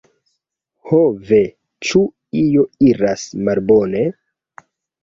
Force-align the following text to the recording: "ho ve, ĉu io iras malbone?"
"ho 0.91 1.01
ve, 1.31 1.41
ĉu 1.91 2.03
io 2.41 2.67
iras 2.89 3.29
malbone?" 3.47 4.05